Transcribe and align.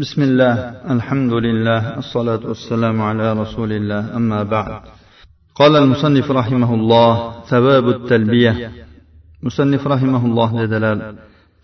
بسم 0.00 0.22
الله 0.22 0.54
الحمد 0.90 1.32
لله 1.32 1.98
الصلاة 1.98 2.40
والسلام 2.48 3.02
على 3.02 3.32
رسول 3.32 3.72
الله 3.72 4.16
أما 4.16 4.42
بعد 4.42 4.72
قال 5.54 5.76
المصنف 5.76 6.30
رحمه 6.30 6.74
الله 6.74 7.32
ثواب 7.48 7.88
التلبية 7.88 8.70
مصنف 9.42 9.86
رحمه 9.86 10.26
الله 10.26 10.64
دلال 10.66 11.14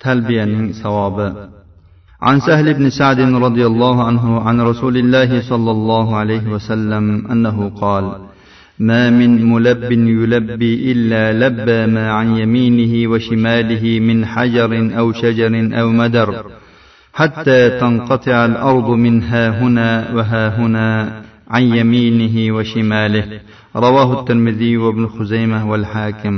تلبية 0.01 0.73
ثواب 0.73 1.49
عن 2.23 2.41
سهل 2.41 2.75
بن 2.75 2.91
سعد 2.91 3.21
رضي 3.21 3.67
الله 3.67 4.05
عنه 4.05 4.41
عن 4.41 4.61
رسول 4.61 4.97
الله 4.97 5.41
صلى 5.41 5.71
الله 5.71 6.17
عليه 6.17 6.49
وسلم 6.49 7.27
أنه 7.33 7.69
قال 7.69 8.05
ما 8.79 9.11
من 9.11 9.53
ملب 9.53 9.93
يلبي 9.93 10.93
إلا 10.93 11.23
لبى 11.33 11.93
ما 11.93 12.11
عن 12.11 12.37
يمينه 12.37 13.11
وشماله 13.11 14.01
من 14.01 14.27
حجر 14.27 14.99
أو 14.99 15.13
شجر 15.13 15.81
أو 15.81 15.89
مدر 15.89 16.45
حتى 17.19 17.61
تنقطع 17.81 18.39
الأرض 18.51 18.89
من 19.05 19.15
ها 19.31 19.45
هنا 19.61 19.91
وها 20.17 20.45
هنا 20.59 20.89
عن 21.55 21.63
يمينه 21.79 22.37
وشماله. 22.57 23.25
رواه 23.87 24.21
الترمذي 24.21 24.77
وابن 24.77 25.05
خزيمة 25.07 25.61
والحاكم. 25.71 26.37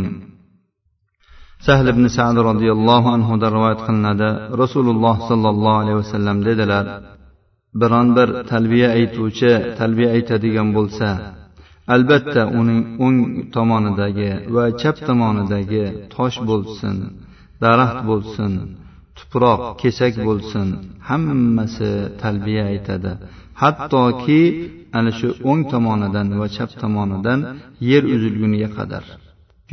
سهل 1.66 1.92
بن 1.92 2.09
سعد 2.09 2.38
رضي 2.50 2.72
الله 2.72 3.02
عنه 3.14 3.28
دروات 3.45 3.78
قلنا 3.86 4.12
دا 4.22 4.30
رسول 4.62 4.86
الله 4.95 5.28
صلى 5.28 5.48
الله 5.55 5.74
عليه 5.83 5.95
وسلم 5.95 6.36
ددلر 6.46 6.86
biron 7.80 8.08
bir 8.16 8.28
talbiya 8.52 8.88
aytuvchi 8.98 9.52
talbiya 9.78 10.10
aytadigan 10.16 10.69
bo'lsa 10.77 11.08
albatta 11.95 12.42
uning 12.60 12.80
o'ng 13.06 13.19
tomonidagi 13.55 14.30
va 14.55 14.64
chap 14.80 14.97
tomonidagi 15.08 15.84
tosh 16.14 16.38
bo'lsin 16.50 16.97
daraxt 17.62 18.00
bo'lsin 18.10 18.52
tuproq 19.18 19.60
kesak 19.80 20.14
bo'lsin 20.27 20.68
hammasi 21.08 21.90
talbiya 22.22 22.64
aytadi 22.72 23.12
hattoki 23.62 24.42
ana 24.98 25.10
shu 25.18 25.28
o'ng 25.50 25.62
tomonidan 25.72 26.27
va 26.41 26.47
chap 26.56 26.70
tomonidan 26.83 27.41
yer 27.91 28.02
uzilguniga 28.14 28.69
qadar. 28.78 29.05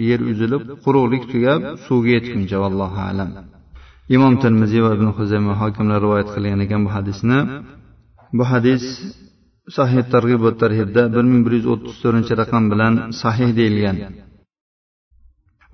Yer 0.09 0.19
uzilib 0.31 0.63
quruqlik 0.83 1.23
tugab 1.31 1.61
suvga 1.85 2.11
yetguncha 2.17 2.57
vallohu 2.63 2.99
alam. 3.09 3.29
Imom 4.15 4.33
termiziy 4.43 4.81
va 4.85 4.91
ibn 4.97 5.07
huzayma 5.17 5.53
hokimlar 5.61 5.99
rivoyat 6.05 6.30
qilgan 6.35 6.59
ekan 6.65 6.81
bu 6.85 6.89
hadisni. 6.97 7.39
Bu 8.37 8.43
hadis 8.52 8.83
sahih 9.77 10.03
targ'ib 10.13 10.41
va 10.45 10.52
tarhibda 10.61 11.02
bir 11.15 11.23
ming 11.31 11.41
bir 11.45 11.53
yuz 11.57 11.67
o'ttiz 11.73 11.95
to'rtinchi 12.03 12.33
raqam 12.41 12.63
bilan 12.71 12.93
sahih 13.21 13.49
deyilgan. 13.59 13.97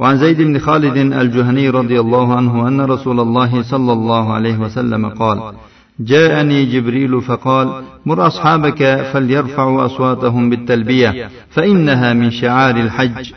وعن 0.02 0.18
زيد 0.18 0.42
بن 0.42 0.60
خالد 0.60 0.98
الجهني 0.98 1.70
رضي 1.70 2.00
الله 2.00 2.36
عنه 2.36 2.68
أن 2.68 2.82
رسول 2.82 3.20
الله 3.20 3.62
صلى 3.62 3.94
الله 3.94 4.34
عليه 4.34 4.58
وسلم 4.58 5.06
قال 5.10 5.54
جاءني 6.00 6.66
جبريل 6.66 7.22
فقال 7.22 7.68
مر 8.06 8.28
أصحابك 8.28 8.82
فليرفعوا 9.14 9.86
أصواتهم 9.86 10.50
بالتلبية 10.50 11.30
فإنها 11.50 12.14
من 12.14 12.32
شعار 12.32 12.76
الحج. 12.76 13.34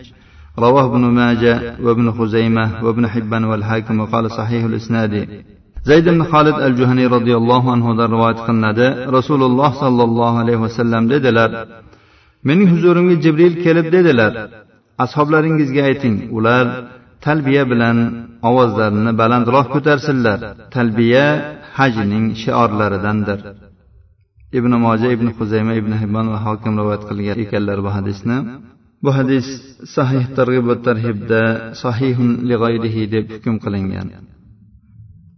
رواه 0.58 0.84
ابن 0.84 1.00
ماجه 1.00 1.76
وابن 1.82 2.12
خزيمة 2.12 2.84
وابن 2.84 3.08
حبان 3.08 3.44
والحاكم 3.44 4.00
وقال 4.00 4.30
صحيح 4.30 4.64
الإسناد. 4.64 5.28
zayd 5.90 6.06
ibn 6.12 6.20
xolid 6.32 6.56
al 6.66 6.74
juhaniy 6.80 7.08
roziyallohu 7.16 7.68
anhudan 7.76 8.08
rivoyat 8.14 8.38
qilinadi 8.46 8.86
rasululloh 9.16 9.70
sollallohu 9.82 10.36
alayhi 10.42 10.60
vasallam 10.66 11.02
dedilar 11.12 11.50
mening 12.48 12.68
huzurimga 12.74 13.16
jibril 13.24 13.54
kelib 13.64 13.86
dedilar 13.96 14.32
ashoblaringizga 15.03 15.81
ayting 15.89 16.15
ular 16.37 16.65
talbiya 17.25 17.63
bilan 17.71 17.97
ovozlarini 18.49 19.11
balandroq 19.21 19.67
ko'tarsinlar 19.75 20.39
talbiya 20.75 21.25
hajning 21.77 22.25
shiorlaridandir 22.41 23.39
ibn 24.59 24.71
moja 24.85 25.07
ibn 25.15 25.27
huzayma 25.37 25.73
ibn 25.81 25.93
hibbon 26.01 26.25
va 26.33 26.39
hokim 26.47 26.73
rivoyat 26.79 27.03
qilgan 27.09 27.37
ekanlar 27.43 27.77
bu 27.85 27.89
hadisni 27.97 28.37
bu 29.03 29.09
hadis 29.17 29.47
sahih 29.95 30.23
targ'ib 30.37 30.65
va 30.71 30.75
tarhibda 30.87 31.41
sahihun 31.83 32.29
li 32.49 33.05
deb 33.13 33.25
hukm 33.35 33.55
qilingan 33.65 34.09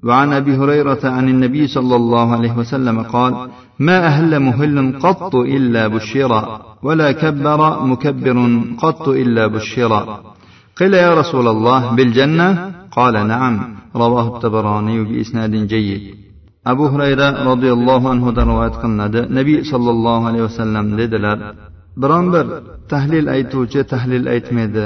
وعن 0.07 0.33
ابي 0.33 0.53
هريره 0.61 1.03
عن 1.17 1.25
النبي 1.29 1.63
صلى 1.67 1.95
الله 1.95 2.27
عليه 2.37 2.53
وسلم 2.57 2.97
قال 3.01 3.33
ما 3.79 3.97
اهل 4.09 4.39
مهل 4.39 4.99
قط 4.99 5.35
الا 5.35 5.87
بشرا 5.87 6.41
ولا 6.83 7.11
كبر 7.11 7.59
مكبر 7.91 8.37
قط 8.81 9.05
الا 9.21 9.43
بشرا 9.47 10.01
قيل 10.79 10.93
يا 10.93 11.11
رسول 11.21 11.47
الله 11.47 11.95
بالجنه 11.95 12.47
قال 12.97 13.15
نعم 13.27 13.55
رواه 13.95 14.27
الطبراني 14.27 15.03
باسناد 15.03 15.53
جيد 15.73 16.03
abu 16.65 16.85
hurayra 16.93 17.27
roziyallohu 17.49 18.07
anhudan 18.13 18.45
rivoyat 18.51 18.75
qilinadi 18.81 19.21
nabiy 19.37 19.59
sollallohu 19.71 20.23
alayhi 20.29 20.45
vasallam 20.49 20.85
dedilar 20.99 21.37
biron 22.01 22.25
bir 22.33 22.45
tahlil 22.93 23.27
aytuvchi 23.35 23.81
tahlil 23.93 24.25
aytmaydi 24.33 24.85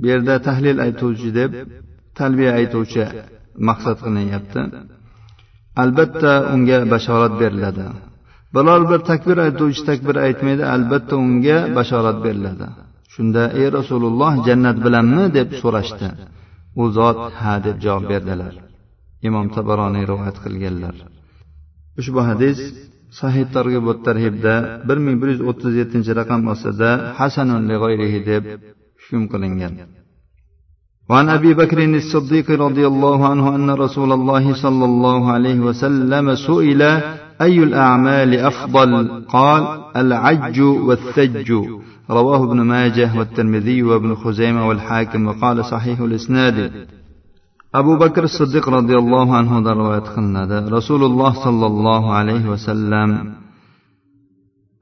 bu 0.00 0.06
yerda 0.12 0.34
tahlil 0.48 0.78
aytuvchi 0.86 1.28
deb 1.38 1.50
talbiya 2.18 2.52
aytuvchi 2.60 3.04
maqsad 3.68 3.96
qilinyapti 4.04 4.60
albatta 5.82 6.32
unga 6.54 6.78
bashorat 6.92 7.32
beriladi 7.40 7.86
biror 8.54 8.82
bir 8.90 9.00
takbir 9.10 9.36
aytuvchi 9.46 9.82
takbir 9.90 10.16
aytmaydi 10.26 10.64
albatta 10.74 11.14
unga 11.24 11.58
bashorat 11.76 12.18
beriladi 12.24 12.66
shunda 13.14 13.42
ey 13.60 13.66
rasululloh 13.78 14.32
jannat 14.46 14.76
bilanmi 14.84 15.24
deb 15.38 15.48
so'rashdi 15.62 16.08
u 16.80 16.82
zot 16.96 17.20
ha 17.40 17.54
deb 17.66 17.76
javob 17.84 18.04
berdilar 18.12 18.54
imom 19.28 19.46
tabaroniy 19.56 20.04
rivoyat 20.10 20.36
qilganlar 20.44 20.94
ushbu 22.00 22.20
hadis 22.30 22.58
sahih 23.20 23.44
targ'ib 23.56 23.86
tarhibda 24.06 24.54
bir 24.88 24.98
ming 25.04 25.16
bir 25.20 25.28
yuz 25.34 25.42
o'ttiz 25.50 25.72
yettinchi 25.80 26.12
raqam 26.20 26.40
ostida 26.52 26.90
hasanun 27.20 27.62
deb 28.30 28.44
hukm 29.02 29.22
qilingan 29.32 29.74
وعن 31.10 31.26
ابي 31.38 31.50
بكر 31.62 31.78
الصديق 32.02 32.48
رضي 32.66 32.84
الله 32.92 33.18
عنه 33.30 33.44
ان 33.56 33.68
رسول 33.84 34.10
الله 34.18 34.44
صلى 34.64 34.84
الله 34.90 35.20
عليه 35.34 35.58
وسلم 35.68 36.26
سئل 36.48 36.82
أي 37.41 37.63
الأعمال 37.63 38.39
أفضل؟ 38.39 39.23
قال: 39.29 39.83
العج 39.95 40.61
والثج. 40.61 41.51
رواه 42.09 42.43
ابن 42.43 42.61
ماجه 42.61 43.17
والترمذي 43.17 43.83
وابن 43.83 44.15
خزيمة 44.15 44.67
والحاكم 44.67 45.27
وقال 45.27 45.65
صحيح 45.65 45.99
الإسناد. 45.99 46.87
أبو 47.75 47.97
بكر 47.97 48.23
الصديق 48.23 48.69
رضي 48.69 48.95
الله 48.97 49.35
عنه 49.35 49.63
دروات 49.63 50.07
خندا 50.07 50.59
رسول 50.59 51.03
الله 51.03 51.43
صلى 51.43 51.65
الله 51.65 52.13
عليه 52.13 52.49
وسلم. 52.49 53.33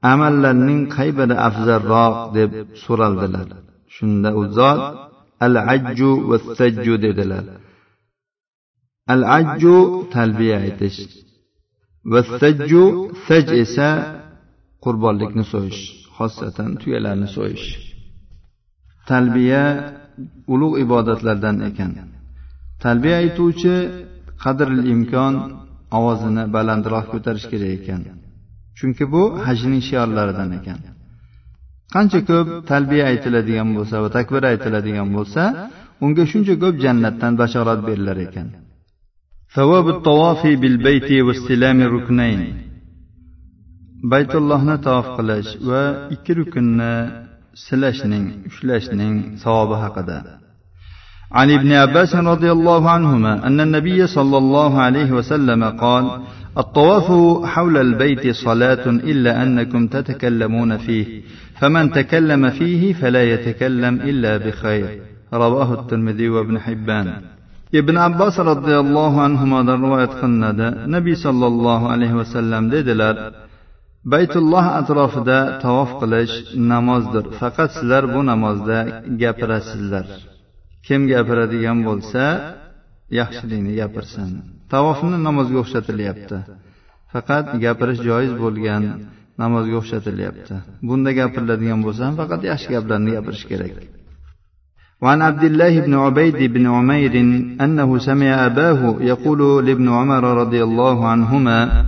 أمل 0.04 0.42
لنن 0.42 0.90
خيبة 0.90 1.46
أفزر 1.46 1.84
راق 1.84 2.34
دب 2.34 2.66
سورة 2.86 3.08
الدلال 3.08 3.48
شند 3.88 4.26
أزاد 4.26 4.94
العج 5.42 6.02
والثج 6.02 6.96
دلال. 6.96 7.48
العج 9.10 9.66
تلبية 10.12 10.76
va 12.10 12.20
sajju 12.40 12.84
saj 13.26 13.46
esa 13.62 13.88
qurbonlikni 14.84 15.44
so'yish 15.52 15.82
xosatan 16.16 16.70
tuyalarni 16.80 17.28
so'yish. 17.36 17.66
Talbiya 19.10 19.64
ulug' 20.54 20.76
ibodatlardan 20.84 21.56
ekan. 21.68 21.92
Talbiya 22.84 23.16
aytuvchi 23.22 23.74
qadril 24.44 24.82
imkon 24.94 25.34
ovozini 25.98 26.44
balandroq 26.56 27.06
ko'tarish 27.12 27.46
kerak 27.52 27.72
ekan. 27.78 28.00
Chunki 28.78 29.04
bu 29.12 29.22
hajning 29.46 29.82
shiorlaridan 29.88 30.50
ekan. 30.58 30.78
Qancha 31.94 32.20
ko'p 32.30 32.48
talbiya 32.70 33.04
aytiladigan 33.12 33.68
bo'lsa 33.76 33.96
va 34.04 34.08
takbir 34.16 34.42
aytiladigan 34.52 35.08
bo'lsa 35.16 35.42
unga 36.04 36.24
shuncha 36.32 36.54
ko'p 36.62 36.74
jannatdan 36.84 37.32
bashorat 37.42 37.80
berilar 37.88 38.18
ekan. 38.26 38.48
Baytullohni 44.12 44.76
tavof 44.86 45.06
qilish 45.16 45.50
va 45.68 45.82
ikki 46.14 46.32
rukunni 46.38 46.92
silashning 47.64 48.26
haqida 49.84 50.18
عن 51.32 51.50
ابن 51.50 51.72
عباس 51.72 52.14
رضي 52.14 52.50
الله 52.52 52.90
عنهما 52.90 53.46
أن 53.46 53.60
النبي 53.60 54.06
صلى 54.06 54.38
الله 54.38 54.80
عليه 54.80 55.12
وسلم 55.12 55.64
قال 55.64 56.04
الطواف 56.58 57.08
حول 57.44 57.76
البيت 57.76 58.34
صلاة 58.34 58.86
إلا 58.86 59.42
أنكم 59.42 59.86
تتكلمون 59.86 60.76
فيه 60.76 61.22
فمن 61.60 61.92
تكلم 61.92 62.50
فيه 62.50 62.92
فلا 62.92 63.22
يتكلم 63.32 63.94
إلا 64.00 64.36
بخير. 64.36 65.00
رواه 65.34 65.80
الترمذي 65.80 66.28
وابن 66.28 66.58
حبان. 66.58 67.22
Ibn 67.80 67.96
abbos 68.08 68.34
roziyallohu 68.50 69.18
anhudan 69.28 69.78
rivoyat 69.84 70.12
qilinadi 70.20 70.68
nabiy 70.94 71.16
sollallohu 71.24 71.86
alayhi 71.94 72.16
vasallam 72.20 72.64
dedilar 72.74 73.14
baytulloh 74.14 74.66
atrofida 74.80 75.38
tavof 75.64 75.90
qilish 76.00 76.34
namozdir 76.72 77.24
faqat 77.40 77.70
sizlar 77.76 78.04
bu 78.14 78.20
namozda 78.30 78.78
gapirasizlar 79.22 80.06
kim 80.86 81.00
gapiradigan 81.12 81.78
bo'lsa 81.88 82.22
yaxshilikni 83.20 83.72
gapirsin. 83.80 84.28
Tavofni 84.72 85.18
namozga 85.28 85.58
o'xshatilyapti. 85.64 86.38
Faqat 87.12 87.46
gapirish 87.64 88.00
joiz 88.08 88.32
bo'lgan 88.42 88.82
namozga 89.42 89.76
o'xshatilyapti. 89.82 90.54
Bunda 90.88 91.10
gapiriladigan 91.20 91.80
bo'lsa 91.86 92.02
ham 92.08 92.14
faqat 92.22 92.42
yaxshi 92.50 92.68
gaplarni 92.76 93.10
gapirish 93.16 93.44
kerak. 93.50 93.74
وعن 95.02 95.22
عبد 95.22 95.44
الله 95.44 95.80
بن 95.80 95.94
عبيد 95.94 96.52
بن 96.52 96.66
عمير 96.66 97.20
أنه 97.60 97.98
سمع 97.98 98.46
أباه 98.46 98.96
يقول 99.00 99.66
لابن 99.66 99.88
عمر 99.88 100.24
رضي 100.24 100.62
الله 100.62 101.08
عنهما 101.08 101.84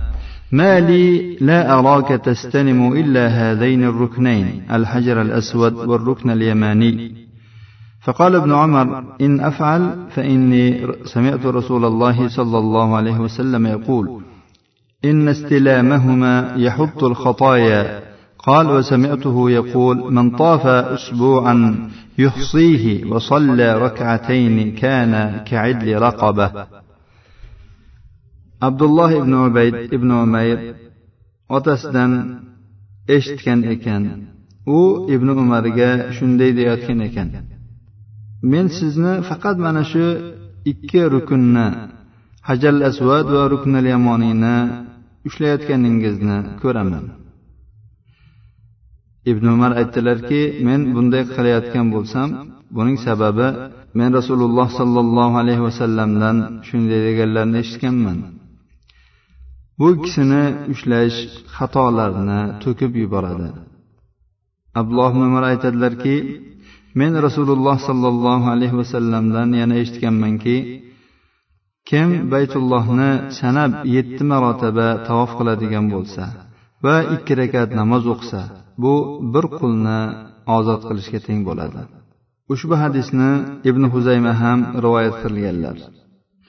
ما 0.51 0.79
لي 0.79 1.37
لا 1.41 1.79
أراك 1.79 2.07
تستلم 2.07 2.93
إلا 2.93 3.27
هذين 3.27 3.83
الركنين 3.83 4.61
الحجر 4.71 5.21
الأسود 5.21 5.73
والركن 5.73 6.29
اليماني. 6.29 7.11
فقال 8.01 8.35
ابن 8.35 8.53
عمر 8.53 9.03
إن 9.21 9.39
أفعل 9.39 9.95
فإني 10.09 10.87
سمعت 11.05 11.45
رسول 11.45 11.85
الله 11.85 12.27
صلى 12.27 12.57
الله 12.57 12.95
عليه 12.95 13.19
وسلم 13.19 13.67
يقول 13.67 14.21
إن 15.05 15.27
استلامهما 15.27 16.53
يحط 16.57 17.03
الخطايا 17.03 18.14
قال 18.44 18.66
وسمعته 18.66 19.50
يقول 19.50 20.12
من 20.12 20.30
طاف 20.30 20.66
أسبوعا 20.66 21.88
يحصيه 22.18 23.04
وصلى 23.04 23.78
ركعتين 23.78 24.74
كان 24.74 25.44
كعدل 25.44 25.98
رقبة 25.98 26.66
عبد 28.62 28.82
الله 28.82 29.20
بن 29.24 29.34
عبيد 29.34 29.94
بن 29.94 30.12
عمير 30.12 30.74
otasidan 31.56 32.12
eshitgan 33.16 33.60
ekan 33.74 34.02
u 34.76 34.78
ibn 35.14 35.28
umarga 35.42 35.90
shunday 36.16 36.50
deyayotgan 36.58 37.00
ekan 37.08 37.28
men 38.50 38.66
sizni 38.78 39.14
faqat 39.28 39.56
mana 39.64 39.82
shu 39.92 40.04
ikki 40.72 41.02
rukunni 41.14 41.66
hajal 42.48 42.76
asvad 42.90 43.26
va 43.34 43.42
ruknal 43.54 43.86
yamoniyni 43.94 44.56
ushlayotganingizni 45.28 46.38
ko'raman 46.62 47.04
Ibn 49.31 49.45
umar 49.55 49.71
aytdilarki 49.81 50.41
men 50.67 50.81
bunday 50.95 51.23
qilayotgan 51.35 51.87
bo'lsam 51.95 52.27
buning 52.75 52.97
sababi 53.07 53.47
men 53.99 54.09
rasululloh 54.19 54.67
sollallohu 54.79 55.35
alayhi 55.43 55.63
vasallamdan 55.67 56.37
shunday 56.67 56.99
deganlarini 57.07 57.57
eshitganman. 57.63 58.17
Bu 59.79 59.85
ikkisini 59.95 60.43
ushlash 60.73 61.17
xatolarni 61.57 62.41
to'kib 62.63 62.91
yuboradi. 63.01 63.49
Abdulloh 64.79 65.09
ibn 65.13 65.23
umar 65.29 65.43
aytadilarki 65.51 66.15
men 66.99 67.11
rasululloh 67.25 67.77
sollallohu 67.87 68.47
alayhi 68.55 68.75
vasallamdan 68.81 69.49
yana 69.61 69.75
eshitganmanki 69.83 70.57
kim 71.89 72.09
baytullohni 72.33 73.11
sanab 73.39 73.71
yetti 73.95 74.23
marotaba 74.31 74.87
tavof 75.07 75.31
qiladigan 75.39 75.85
bo'lsa 75.93 76.23
va 76.85 76.95
ikki 77.15 77.33
rakat 77.41 77.69
namoz 77.79 78.03
o'qisa 78.13 78.41
bu 78.82 78.94
bir 79.32 79.44
qulni 79.58 80.00
ozod 80.56 80.80
qilishga 80.88 81.20
teng 81.26 81.40
bo'ladi 81.48 81.80
ushbu 82.54 82.74
hadisni 82.82 83.30
ibn 83.70 83.82
huzayma 83.94 84.32
ham 84.42 84.58
rivoyat 84.84 85.14
qilganlar 85.22 85.78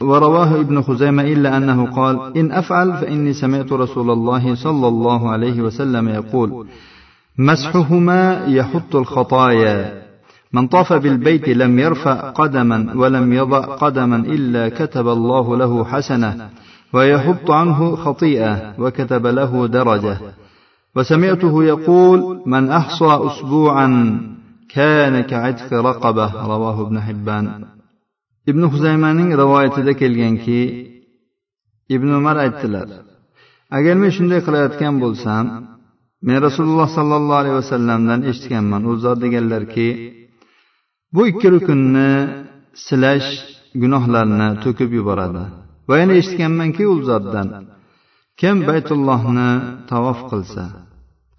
ورواه 0.10 0.52
ابن 0.66 0.82
خزيمة 0.82 1.24
إلا 1.34 1.58
أنه 1.58 1.80
قال 1.98 2.38
إن 2.38 2.52
أفعل 2.52 2.94
فإني 2.94 3.34
سمعت 3.34 3.70
رسول 3.84 4.10
الله 4.12 4.56
صلى 4.56 4.88
الله 4.88 5.30
عليه 5.30 5.62
وسلم 5.62 6.10
يقول 6.10 6.50
مسحهما 7.38 8.46
يحط 8.48 8.96
الخطايا 8.96 10.02
من 10.54 10.68
طاف 10.68 10.94
بالبيت 10.94 11.50
لم 11.50 11.80
يرفع 11.80 12.30
قدما 12.30 12.94
ولم 12.96 13.34
يضع 13.34 13.60
قدما 13.60 14.16
إلا 14.16 14.70
كتب 14.70 15.08
الله 15.08 15.58
له 15.58 15.86
حسنة 15.86 16.50
ويحط 16.94 17.52
عنه 17.52 17.96
خطيئة 17.96 18.74
وكتب 18.80 19.28
له 19.28 19.68
درجة 19.68 20.18
وسمعته 20.96 21.64
يقول 21.64 22.20
من 22.46 22.64
أحصى 22.70 23.12
أسبوعا 23.28 23.90
كان 24.76 25.22
كعتق 25.22 25.74
رقبة 25.74 26.28
رواه 26.54 26.78
ابن 26.88 27.00
حبان 27.00 27.46
ابن 28.50 28.70
خزيمان 28.70 29.34
رواية 29.34 29.94
kelganki 30.02 30.92
ibn 31.96 32.10
umar 32.20 32.36
aytdilar 32.46 32.88
agar 33.78 33.96
men 34.02 34.12
shunday 34.18 34.42
qilayotgan 34.48 34.96
bo'lsam 35.04 35.46
men 36.28 36.38
rasululloh 36.48 36.88
sollallohu 36.98 37.40
alayhi 37.42 37.58
vasallamdan 37.62 38.20
eshitganman 38.30 38.82
u 38.92 38.94
zot 39.04 39.18
deganlarki 39.24 39.88
bu 41.14 41.22
ikki 41.32 41.48
rukunni 41.56 42.12
silash 42.86 43.30
gunohlarni 43.82 44.48
to'kib 44.64 44.90
yuboradi 44.98 45.44
va 45.90 45.96
yana 46.02 46.14
eshitganmanki 46.22 46.84
u 46.94 46.96
zotdan 47.10 47.48
Kim 48.41 48.57
baytullohni 48.69 49.51
tavof 49.91 50.21
qilsa 50.31 50.65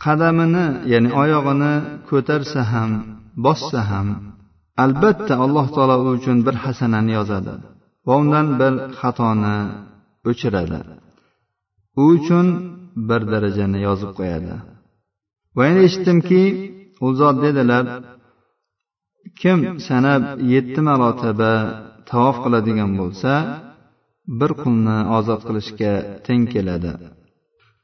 qadamini 0.05 0.65
ya'ni 0.91 1.09
oyog'ini 1.21 1.73
ko'tarsa 2.09 2.61
ham 2.71 2.91
bossa 3.45 3.81
ham 3.91 4.07
albatta 4.83 5.33
alloh 5.45 5.67
taolo 5.75 5.95
u 6.03 6.07
uchun 6.17 6.37
bir 6.45 6.55
hasanani 6.63 7.11
yozadi 7.19 7.53
va 8.07 8.13
undan 8.21 8.47
bir 8.59 8.73
xatoni 8.99 9.57
o'chiradi. 10.29 10.79
U 12.01 12.03
uchun 12.15 12.47
bir 13.09 13.21
darajani 13.31 13.79
yozib 13.87 14.11
qo'yadi. 14.19 14.53
Va 15.55 15.61
yana 15.67 15.81
eshitdimki 15.87 16.41
u 17.05 17.07
zot 17.19 17.35
dedilar 17.45 17.85
kim 19.41 19.59
sanab 19.87 20.21
yetti 20.53 20.79
marotaba 20.87 21.53
tavof 22.09 22.37
qiladigan 22.43 22.91
bo'lsa 22.99 23.31
bir 24.39 24.51
qulni 24.61 24.97
ozod 25.17 25.41
qilishga 25.47 25.93
teng 26.27 26.43
keladi 26.53 26.91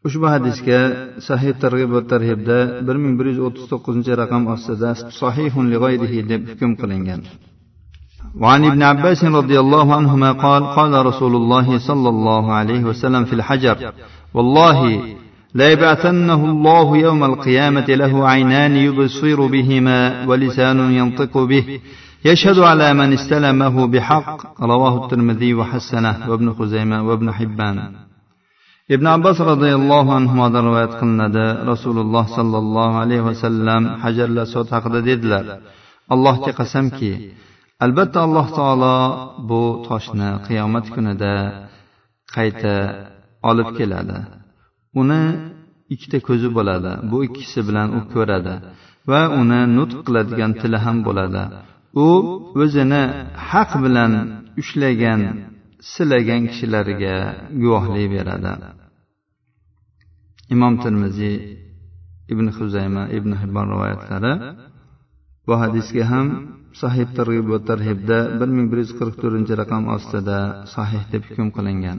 ushbu 0.07 0.25
hadisga 0.33 0.79
sahih 1.27 1.53
targ'ib 1.63 1.89
va 1.95 2.01
tarhibda 2.13 2.57
bir 2.87 2.95
ming 3.03 3.13
bir 3.19 3.25
yuz 3.31 3.39
o'ttiz 3.47 3.65
to'qqizinchi 3.71 4.13
raqam 4.21 4.43
ostida 4.55 4.89
sahihun 5.21 5.65
deb 6.31 6.41
hukm 6.51 6.71
qilingan 6.81 7.21
وعن 8.43 8.61
ابن 8.65 8.81
عباس 8.91 9.21
رضي 9.23 9.57
الله 9.63 9.87
عنهما 9.99 10.29
قال 10.45 10.63
قال 10.77 11.05
رسول 11.05 11.33
الله 11.35 11.67
صلى 11.89 12.09
الله 12.09 12.43
عليه 12.53 12.81
وسلم 12.89 13.23
في 13.29 13.33
الحجر 13.39 13.77
والله 14.35 14.79
ليبعثنه 15.55 16.41
الله 16.51 16.97
يوم 16.97 17.23
القيامة 17.23 17.85
له 18.01 18.27
عينان 18.27 18.75
يبصر 18.75 19.47
بهما 19.47 20.25
ولسان 20.29 20.79
ينطق 20.99 21.33
به 21.51 21.79
يشهد 22.24 22.58
على 22.58 22.94
من 22.94 23.12
استلمه 23.12 23.86
بحق 23.86 24.62
رواه 24.62 25.04
الترمذي 25.04 25.54
وحسنه 25.54 26.30
وابن 26.30 26.52
خزيمة 26.52 27.02
وابن 27.08 27.32
حبان 27.32 27.78
ibn 28.94 29.06
abbos 29.16 29.36
roziyallohu 29.52 30.10
anhudan 30.20 30.62
rivoyat 30.68 30.92
qilinadi 31.00 31.46
rasululloh 31.70 32.24
sollallohu 32.38 32.96
alayhi 33.04 33.24
vasallam 33.30 33.82
hajarul 34.04 34.40
asvad 34.46 34.68
haqida 34.74 35.00
dedilar 35.08 35.44
allohga 36.14 36.52
qasamki 36.60 37.12
albatta 37.84 38.18
alloh 38.26 38.46
taolo 38.58 38.96
bu 39.48 39.62
toshni 39.88 40.30
qiyomat 40.46 40.86
kunida 40.94 41.34
qayta 42.36 42.74
olib 43.50 43.68
keladi 43.78 44.18
uni 45.00 45.22
ikkita 45.94 46.18
ko'zi 46.28 46.48
bo'ladi 46.56 46.92
bu 47.10 47.16
ikkisi 47.28 47.60
bilan 47.68 47.88
u 47.98 48.00
ko'radi 48.14 48.54
va 49.10 49.20
uni 49.40 49.60
nutq 49.76 49.98
qiladigan 50.06 50.52
tili 50.60 50.78
ham 50.84 50.96
bo'ladi 51.06 51.42
u 52.06 52.08
o'zini 52.62 53.02
haq 53.50 53.70
bilan 53.84 54.12
ushlagan 54.60 55.20
silagan 55.92 56.42
kishilarga 56.50 57.14
guvohlik 57.62 58.06
beradi 58.14 58.52
imom 60.54 60.74
termiziy 60.84 61.36
ibn 62.32 62.46
huzayma 62.56 63.02
ibn 63.18 63.30
hibbon 63.40 63.66
rivoyatlari 63.74 64.32
bu 65.46 65.54
hadisga 65.62 66.04
ham 66.12 66.26
sahih 66.82 67.06
targ'ib 67.18 67.46
va 67.52 67.58
tarhibda 67.70 68.18
bir 68.38 68.48
ming 68.56 68.66
bir 68.70 68.78
yuz 68.84 68.92
qirq 68.98 69.14
to'rtinchi 69.22 69.54
raqam 69.62 69.82
ostida 69.96 70.38
sahih 70.74 71.02
deb 71.12 71.22
hukm 71.28 71.48
qilingan 71.56 71.98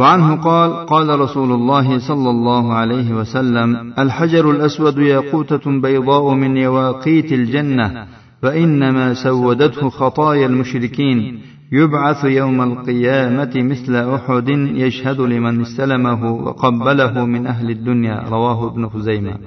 وعنه 0.00 0.28
قال 0.48 0.70
قال 0.92 1.08
رسول 1.24 1.50
الله 1.58 1.98
صلى 2.08 2.30
الله 2.30 2.64
عليه 2.80 3.08
وسلم 3.18 3.68
الحجر 4.02 4.44
الأسود 4.50 4.98
ياقوتة 4.98 5.64
بيضاء 5.84 6.34
من 6.42 6.52
يواقيت 6.56 7.32
الجنة 7.32 7.86
فإنما 8.41 9.13
سودته 9.13 9.89
خطايا 9.89 10.45
المشركين. 10.45 11.39
يبعث 11.71 12.25
يوم 12.25 12.61
القيامة 12.61 13.51
مثل 13.55 13.95
أحد 13.95 14.49
يشهد 14.83 15.21
لمن 15.21 15.61
استلمه 15.61 16.33
وقبله 16.33 17.25
من 17.25 17.47
أهل 17.47 17.69
الدنيا. 17.69 18.23
رواه 18.29 18.71
ابن 18.71 18.89
خزيمة. 18.89 19.37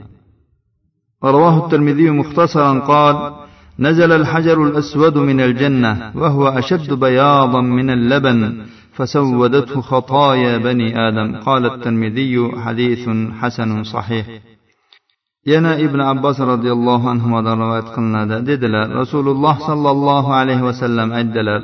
ورواه 1.23 1.65
الترمذي 1.65 2.11
مختصرا 2.11 2.79
قال 2.79 3.33
نزل 3.79 4.13
الحجر 4.13 4.65
الأسود 4.65 5.19
من 5.19 5.41
الجنة 5.41 6.13
وهو 6.15 6.49
أشد 6.49 6.93
بياضا 6.93 7.61
من 7.61 7.91
اللبن 7.91 8.63
فسودته 8.93 9.81
خطايا 9.81 10.59
بني 10.59 11.09
آدم. 11.09 11.37
قال 11.37 11.67
الترمذي 11.67 12.51
حديث 12.57 13.09
حسن 13.41 13.85
صحيح. 13.85 14.27
Yana 15.53 15.73
ibn 15.87 16.01
abbos 16.13 16.39
roziyallohu 16.53 17.07
anhudan 17.15 17.57
rivoyat 17.63 17.89
qilinadi. 17.97 18.37
Dedilar 18.51 18.87
rasululloh 19.01 19.57
sollallohu 19.69 20.31
alayhi 20.41 20.65
vasallam 20.69 21.09
aytdilar 21.19 21.61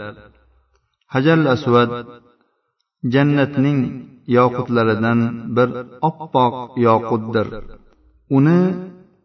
hajar 1.15 1.39
asvad 1.55 1.91
jannatning 3.15 3.79
yoqutlaridan 4.39 5.19
bir 5.57 5.69
oppoq 6.09 6.55
yoqutdir. 6.87 7.47
Uni 8.39 8.61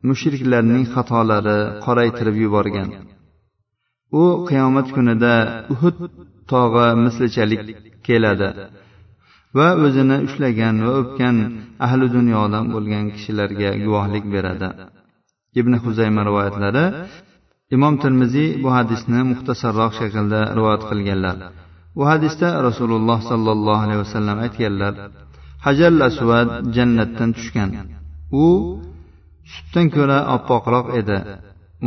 mushriklarning 0.08 0.84
xatolari 0.93 1.60
qoraytirib 1.86 2.36
yuborgan. 2.43 2.89
U 4.22 4.24
qiyomat 4.50 4.88
kunida 4.96 5.34
uhud 5.74 5.98
tog'i 6.51 6.88
mislichalik 7.05 7.63
keladi. 8.08 8.50
Va 9.58 9.67
o'zini 9.86 10.17
ushlagan 10.27 10.75
va 10.86 10.91
o'pgan 11.01 11.38
ahli 11.86 12.05
dunyodan 12.17 12.65
bo'lgan 12.74 13.05
kishilarga 13.15 13.70
guvohlik 13.86 14.25
beradi. 14.34 14.70
Ibn 15.60 15.74
huzayma 15.84 16.22
rivoyatlari 16.29 16.86
imom 17.75 17.93
termiziy 18.03 18.50
bu 18.63 18.70
hadisni 18.77 19.20
muxtasarroq 19.31 19.91
shaklda 20.00 20.39
rivoyat 20.58 20.84
qilganlar. 20.89 21.36
Bu 21.98 22.03
hadisda 22.12 22.50
rasululloh 22.67 23.20
sollallohu 23.31 23.81
alayhi 23.86 24.01
vasallam 24.05 24.38
aytganlar 24.46 24.93
hajal 25.65 25.96
asvad 26.10 26.50
jannatdan 26.75 27.29
tushgan. 27.38 27.70
U 28.43 28.46
sutdan 29.53 29.88
ko'ra 29.96 30.20
oppoqroq 30.36 30.88
edi. 31.01 31.17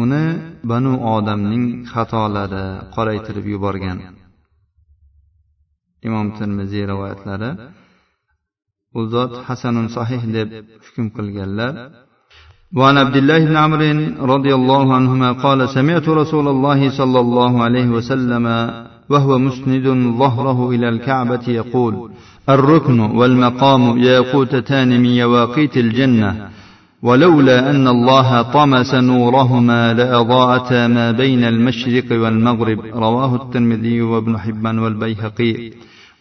Uni 0.02 0.24
banu 0.70 0.92
odamning 1.14 1.64
xatolari 1.92 2.66
qoraytirib 2.94 3.46
yuborgan. 3.54 3.98
Imom 6.06 6.26
termiziy 6.38 6.84
rivoyatlari. 6.90 7.50
U 8.98 9.00
zot 9.12 9.32
hasanun 9.46 9.86
sahih 9.96 10.22
deb 10.36 10.48
hukm 10.84 11.06
qilganlar. 11.16 11.74
وعن 12.76 12.96
عبد 12.98 13.16
الله 13.16 13.38
بن 13.44 13.56
عمرو 13.56 13.90
رضي 14.34 14.54
الله 14.54 14.94
عنهما 14.94 15.32
قال 15.32 15.68
سمعت 15.68 16.08
رسول 16.08 16.48
الله 16.48 16.80
صلى 16.98 17.20
الله 17.20 17.62
عليه 17.62 17.88
وسلم 17.96 18.44
وهو 19.10 19.38
مسند 19.38 19.86
ظهره 20.18 20.70
إلى 20.70 20.88
الكعبة 20.88 21.44
يقول 21.48 22.10
الركن 22.48 23.00
والمقام 23.00 23.98
ياقوتتان 23.98 24.88
من 25.02 25.10
يواقيت 25.10 25.76
الجنة 25.76 26.48
ولولا 27.02 27.70
أن 27.70 27.88
الله 27.88 28.42
طمس 28.42 28.94
نورهما 28.94 29.94
لأضاءتا 29.94 30.86
ما 30.86 31.10
بين 31.10 31.44
المشرق 31.44 32.08
والمغرب 32.22 32.80
رواه 32.84 33.36
الترمذي 33.36 34.00
وابن 34.02 34.38
حبان 34.38 34.78
والبيهقي 34.78 35.70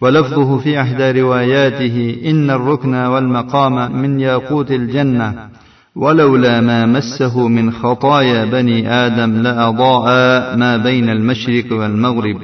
ولفظه 0.04 0.58
في 0.58 0.82
إحدى 0.82 1.22
رواياته 1.22 2.22
إن 2.26 2.50
الركن 2.50 2.94
والمقام 2.96 4.02
من 4.02 4.20
ياقوت 4.20 4.72
الجنة 4.72 5.50
ولولا 5.96 6.62
ما 6.62 6.86
مسه 6.86 7.48
من 7.48 7.72
خطايا 7.72 8.46
بني 8.46 8.90
آدم 9.06 9.32
لأضاء 9.42 10.06
ما 10.58 10.78
بين 10.78 11.10
المشرق 11.10 11.68
والمغرب 11.72 12.40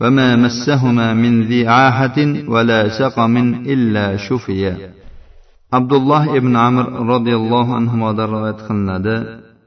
وما 0.00 0.36
مسهما 0.36 1.14
من 1.14 1.42
ذي 1.42 1.68
عاهة 1.68 2.18
ولا 2.48 2.80
سقم 2.98 3.36
إلا 3.66 4.16
شفيا 4.16 4.74
abdulloh 5.78 6.22
ibn 6.38 6.54
amr 6.54 6.86
roziyallohu 7.12 7.74
anhudan 7.80 8.30
rivoyat 8.30 8.60
qilinadi 8.66 9.16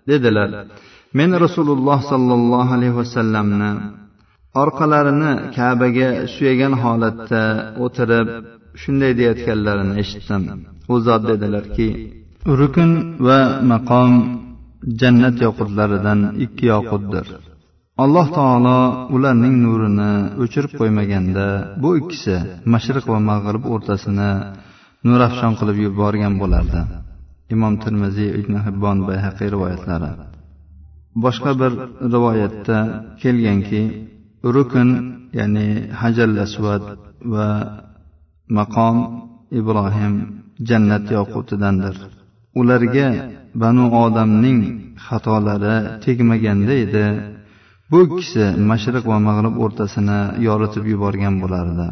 dedilar 0.09 0.49
men 1.19 1.29
rasululloh 1.45 1.99
sollallohu 2.11 2.71
alayhi 2.77 2.95
vasallamni 3.01 3.71
orqalarini 4.61 5.31
kabaga 5.57 6.09
suyagan 6.33 6.73
holatda 6.83 7.41
o'tirib 7.85 8.27
shunday 8.81 9.11
deyayotganlarini 9.19 9.93
eshitdim. 10.03 10.41
U 10.93 10.95
zot 11.07 11.21
dedilarki 11.29 11.87
rukn 12.59 12.91
va 13.27 13.39
maqom 13.71 14.11
jannat 15.01 15.35
yoqutlaridan 15.45 16.19
ikki 16.45 16.65
yoqutdir. 16.73 17.25
Alloh 18.03 18.27
taolo 18.37 18.79
ularning 19.15 19.55
nurini 19.65 20.11
o'chirib 20.43 20.73
qo'ymaganda 20.79 21.45
bu 21.83 21.89
ikkisi 21.99 22.35
mashriq 22.73 23.05
va 23.13 23.19
mag'rib 23.29 23.63
o'rtasini 23.73 24.31
nurafshon 25.07 25.53
qilib 25.59 25.77
yuborgan 25.85 26.33
bo'lardi. 26.41 26.81
Imom 27.55 27.73
termiziy 27.83 28.29
ibn 28.39 28.53
hibbon 28.65 28.97
bayhaqiy 29.09 29.49
rivoyatlari. 29.55 30.11
Boshqa 31.23 31.51
bir 31.61 31.71
rivoyatda 32.13 32.77
kelganki 33.21 33.81
rukn 34.55 34.89
ya'ni 35.39 35.67
hajal 36.01 36.33
asvad 36.45 36.83
va 37.33 37.47
maqom 38.57 38.97
ibrohim 39.59 40.13
jannat 40.69 41.05
yoqutidandir 41.17 41.95
ularga 42.59 43.07
banu 43.61 43.85
odamning 44.05 44.59
xatolari 45.05 45.75
tegmaganda 46.05 46.73
edi. 46.85 47.05
Bu 47.91 47.97
ikkisi 48.07 48.43
mashriq 48.69 49.05
va 49.11 49.17
mag'rib 49.27 49.55
o'rtasini 49.63 50.19
yoritib 50.47 50.85
yuborgan 50.93 51.35
bo'lardi. 51.43 51.87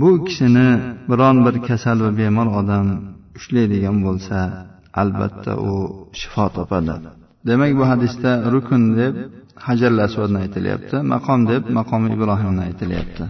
Bu 0.00 0.08
kishini 0.26 0.68
biron 1.10 1.36
bir 1.46 1.56
kasal 1.68 1.98
va 2.04 2.10
bemor 2.20 2.48
odam 2.60 2.86
ushlaydigan 3.38 3.96
bo'lsa 4.06 4.38
albatta 5.02 5.52
u 5.70 5.72
shifo 6.20 6.46
topadi. 6.56 6.94
Demak 7.48 7.72
bu 7.78 7.84
hadisda 7.90 8.30
rukun 8.54 8.82
deb 9.00 9.14
hajarl 9.66 9.98
asvadni 10.06 10.38
aytilyapti 10.44 10.96
maqom 11.14 11.40
deb 11.50 11.62
maqomi 11.78 12.08
ibrohimni 12.16 12.62
aytilyapti. 12.68 13.24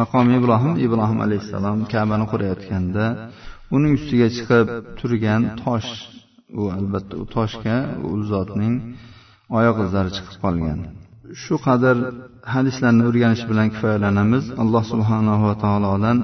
Maqomi 0.00 0.32
ibrohim 0.40 0.74
ibrohim 0.86 1.18
alayhissalom 1.26 1.78
kabani 1.92 2.26
qurayotganda 2.32 3.04
uning 3.76 3.92
ustiga 3.98 4.28
chiqib 4.36 4.66
turgan 4.98 5.42
tosh 5.62 5.90
u 6.60 6.62
albatta 6.78 7.14
u 7.22 7.24
toshga 7.34 7.76
u 8.08 8.10
zotning 8.32 8.74
oyoq 9.58 9.76
izlari 9.86 10.10
chiqib 10.16 10.36
qolgan. 10.44 10.78
Shu 11.42 11.54
qadar 11.66 11.96
hadislarni 12.54 13.02
o'rganish 13.08 13.44
bilan 13.50 13.68
kifoyalanamiz. 13.74 14.44
Alloh 14.62 14.84
subhanahu 14.92 15.42
va 15.48 15.54
taolodan 15.64 16.18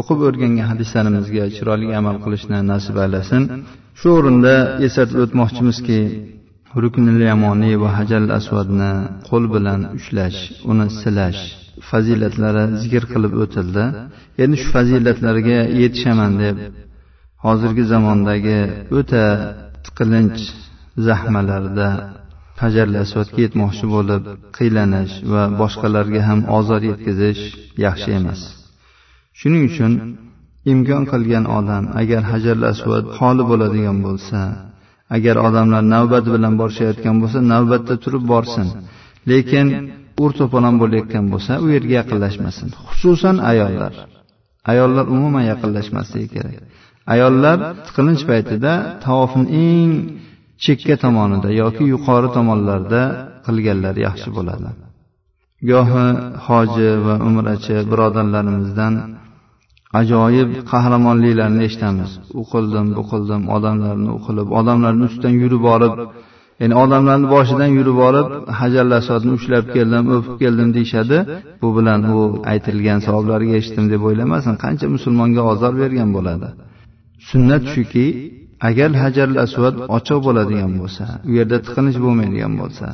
o'qib 0.00 0.18
o'rgangan 0.28 0.66
hadislarimizga 0.72 1.44
chiroyli 1.56 1.86
amal 2.00 2.16
qilishni 2.24 2.58
nasib 2.72 2.96
aylasin. 3.04 3.42
Shu 4.00 4.08
o'rinda 4.18 4.54
eslatib 4.86 5.18
o'tmoqchimizki 5.24 6.00
ruknil 6.82 7.20
yamoniy 7.30 7.74
va 7.82 7.90
hajal 7.98 8.24
asvadni 8.38 8.92
qo'l 9.28 9.44
bilan 9.54 9.80
ushlash 9.98 10.38
uni 10.70 10.86
silash 11.00 11.40
fazilatlari 11.90 12.64
zikr 12.82 13.04
qilib 13.12 13.34
o'tildi. 13.44 13.84
Endi 14.42 14.56
shu 14.62 14.68
fazilatlarga 14.76 15.58
yetishaman 15.82 16.32
deb 16.44 16.56
hozirgi 17.44 17.84
zamondagi 17.92 18.60
o'ta 18.98 19.24
tiqilinch 19.84 20.40
zahmalarda 21.06 21.88
hajarli 22.62 22.98
asvatga 23.04 23.40
yetmoqchi 23.46 23.86
bo'lib 23.94 24.22
qiylanish 24.56 25.14
va 25.32 25.42
boshqalarga 25.60 26.20
ham 26.28 26.40
ozor 26.58 26.80
yetkazish 26.90 27.42
yaxshi 27.86 28.10
emas. 28.20 28.40
Shuning 29.38 29.62
uchun 29.70 29.92
imkon 30.72 31.04
qilgan 31.12 31.44
odam 31.58 31.84
agar 32.00 32.22
hajarli 32.32 32.66
asvad 32.74 33.04
xoli 33.18 33.42
bo'ladigan 33.50 33.98
bo'lsa 34.06 34.40
agar 35.16 35.36
odamlar 35.46 35.82
navbat 35.94 36.24
bilan 36.34 36.54
borishayotgan 36.60 37.16
bo'lsa 37.22 37.38
navbatda 37.52 37.94
turib 38.04 38.24
borsin. 38.32 38.66
Lekin 39.30 39.66
ur 40.22 40.30
to'polon 40.38 40.74
bo'layotgan 40.82 41.24
bo'lsa 41.32 41.52
u 41.64 41.66
yerga 41.74 41.94
yaqinlashmasin. 42.00 42.68
Xususan 42.88 43.36
ayollar. 43.50 43.92
Ayollar 44.72 45.04
umuman 45.14 45.44
yaqinlashmasligi 45.52 46.28
kerak. 46.34 46.54
Ayollar 47.14 47.58
tiqilinch 47.86 48.22
paytida 48.30 48.72
tavofni 49.04 49.46
eng 49.66 49.92
chekka 50.64 50.94
tomonida 51.04 51.48
yoki 51.62 51.84
yuqori 51.94 52.28
tomonlarda 52.36 53.02
qilganlar 53.46 53.94
yaxshi 54.06 54.28
bo'ladi. 54.36 54.68
Gohi 55.70 56.06
hoji 56.46 56.90
va 57.06 57.14
umrachi 57.28 57.76
birodarlarimizdan 57.90 58.94
ajoyib 59.98 60.50
qahramonliklarni 60.72 61.62
eshitamiz. 61.68 62.10
U 62.40 62.42
qildim 62.52 62.86
bu 62.96 63.02
qildim 63.12 63.42
odamlarni 63.56 64.10
u 64.16 64.20
qilib 64.26 64.48
odamlarni 64.60 65.04
ustidan 65.08 65.34
yurib 65.42 65.62
borib 65.70 65.94
ya'ni 66.60 66.74
odamlarni 66.84 67.26
boshidan 67.34 67.70
yurib 67.78 67.96
borib 68.02 68.28
hajar 68.60 68.86
asodni 69.00 69.32
ushlab 69.38 69.64
keldim 69.76 70.04
o'pib 70.14 70.34
keldim 70.42 70.68
deyishadi. 70.76 71.18
Bu 71.62 71.68
bilan 71.76 72.00
u 72.16 72.18
aytilgan 72.52 72.98
savoblarga 73.06 73.52
erishdim 73.58 73.84
deb 73.92 74.02
o'ylamasin. 74.08 74.54
Qancha 74.64 74.86
musulmonga 74.96 75.42
ozor 75.52 75.72
bergan 75.82 76.10
bo'ladi. 76.16 76.48
Sunnat 77.28 77.64
shuki 77.74 78.06
agar 78.68 78.90
hajarl 79.02 79.34
asvad 79.44 79.74
ochiq 79.96 80.18
bo'ladigan 80.26 80.72
bo'lsa 80.80 81.04
u 81.28 81.30
yerda 81.38 81.56
tiqinish 81.66 81.98
bo'lmaydigan 82.04 82.54
bo'lsa 82.60 82.86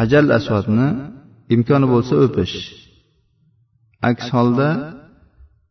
hajarl 0.00 0.28
asvadni 0.38 0.88
imkoni 1.54 1.86
bo'lsa 1.94 2.14
o'pish. 2.24 2.54
Aks 4.10 4.26
holda 4.36 4.68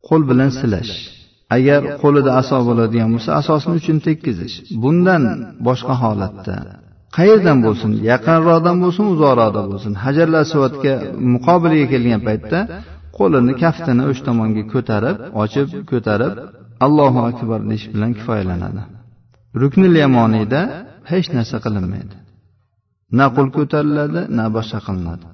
qo'l 0.07 0.21
bilan 0.29 0.51
silash. 0.59 0.93
Agar 1.55 1.81
qo'lida 2.03 2.31
aso 2.41 2.57
bo'ladigan 2.69 3.09
bo'lsa 3.13 3.29
asosini 3.41 3.75
uchini 3.81 4.01
tekkizish. 4.07 4.55
Bundan 4.83 5.23
boshqa 5.67 5.93
holatda. 6.03 6.55
Qayerdan 7.17 7.57
bo'lsin? 7.65 7.91
Yaqinroqdan 8.11 8.77
bo'lsin 8.83 9.05
uzoqroqda 9.13 9.61
bo'lsin. 9.71 9.93
Hajarl 10.03 10.33
asvadga 10.43 10.93
muqobiliga 11.33 11.87
kelgan 11.93 12.21
paytda 12.27 12.59
qo'lini 13.17 13.53
kaftini 13.63 14.03
o'sha 14.09 14.23
tomonga 14.27 14.63
ko'tarib 14.73 15.17
ochib 15.43 15.67
ko'tarib 15.91 16.33
allohu 16.85 17.19
akbar 17.31 17.59
deyish 17.69 17.87
bilan 17.93 18.11
kifoyalanadi. 18.17 18.81
Ruknil 19.61 19.95
yamoniyda 20.03 20.61
hech 21.11 21.27
narsa 21.37 21.57
qilinmaydi. 21.65 22.15
Na 23.17 23.25
qo'l 23.35 23.49
ko'tariladi 23.57 24.21
na 24.37 24.45
boshqa 24.55 24.79
qilinadi. 24.87 25.25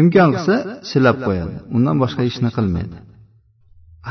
Imkon 0.00 0.28
qilsa 0.34 0.54
silab 0.90 1.16
qo'yadi. 1.26 1.56
Undan 1.76 1.96
boshqa 2.02 2.22
ishni 2.30 2.50
qilmaydi. 2.56 2.96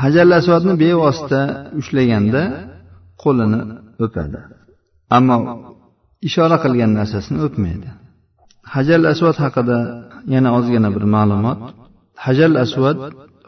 Hajar 0.02 0.26
asvadni 0.40 0.74
bevosita 0.82 1.40
ushlaganda 1.80 2.42
qo'lini 3.22 3.60
o'padi. 4.04 4.38
Ammo 5.16 5.36
ishora 6.28 6.56
qilgan 6.64 6.90
narsasini 6.98 7.38
o'pmaydi. 7.46 7.88
Hajar 8.74 9.00
asvad 9.12 9.36
haqida 9.44 9.78
yana 10.34 10.50
ozgina 10.58 10.88
bir 10.96 11.04
ma'lumot. 11.14 11.60
Hajar 12.24 12.50
asvad 12.64 12.98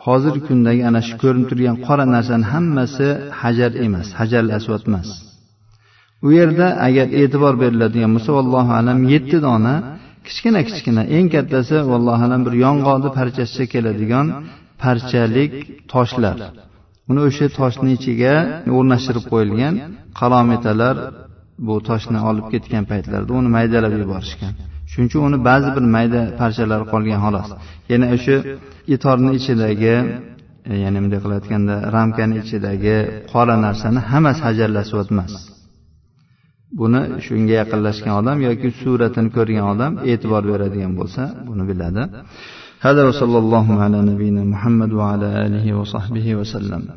hozirgi 0.06 0.40
kundagi 0.48 0.82
ana 0.88 1.00
shu 1.06 1.14
ko'rinib 1.22 1.46
turgan 1.50 1.76
qora 1.86 2.04
narsani 2.14 2.44
hammasi 2.52 3.08
hajar 3.42 3.70
emas 3.86 4.06
hajar 4.20 4.42
asvad 4.58 4.82
emas. 4.88 5.08
U 6.26 6.28
yerda 6.38 6.66
agar 6.86 7.06
e'tibor 7.20 7.54
beriladigan 7.62 8.10
bo'lsa 8.16 8.30
vallohu 8.38 8.72
alam 8.80 8.98
yetti 9.12 9.36
dona 9.46 9.74
kichkina 10.26 10.60
kichkina 10.68 11.02
eng 11.16 11.26
kattasi 11.34 11.76
vallohu 11.92 12.22
alam 12.26 12.40
bir 12.46 12.54
yong'oqni 12.64 13.10
parchasicha 13.18 13.64
keladigan 13.74 14.26
parchalik 14.82 15.52
toshlar. 15.92 16.36
Uni 17.10 17.20
o'sha 17.28 17.46
toshni 17.58 17.90
ichiga 17.98 18.34
o'rnashtirib 18.78 19.24
qo'yilgan 19.32 19.74
qalometalar 20.20 20.96
bu 21.66 21.74
toshni 21.88 22.20
olib 22.30 22.46
ketgan 22.52 22.84
paytlarida 22.90 23.32
uni 23.40 23.48
maydalab 23.56 23.92
yuborishgan. 24.02 24.52
Shuning 24.90 25.08
uchun 25.10 25.22
uni 25.28 25.38
ba'zi 25.48 25.68
bir 25.76 25.84
mayda 25.96 26.20
parchalari 26.40 26.84
qolgan 26.92 27.18
xolos. 27.24 27.48
Yana 27.92 28.06
o'sha 28.16 28.36
itorni 28.94 29.30
ichidagi 29.38 29.94
e, 30.70 30.74
ya'ni 30.84 30.98
bunday 31.02 31.20
qilayotganda 31.24 31.74
ramkani 31.96 32.34
ichidagi 32.42 32.96
qora 33.32 33.54
narsani 33.66 34.00
hammasi 34.10 34.40
hajarli 34.48 34.80
o'tmas. 35.02 35.32
Buni 36.80 37.00
shunga 37.26 37.54
yaqinlashgan 37.62 38.14
odam 38.20 38.38
yoki 38.48 38.68
suratini 38.80 39.30
ko'rgan 39.36 39.66
odam 39.72 39.92
e'tibor 40.12 40.42
beradigan 40.52 40.92
bo'lsa 41.00 41.22
buni 41.48 41.64
biladi. 41.70 42.02
هذا 42.80 43.04
وصلى 43.04 43.38
الله 43.38 43.82
على 43.82 44.02
نبينا 44.02 44.44
محمد 44.44 44.92
وعلى 44.92 45.46
آله 45.46 45.74
وصحبه 45.74 46.34
وسلم. 46.34 46.82